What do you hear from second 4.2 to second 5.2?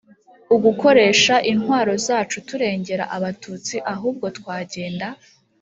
twagenda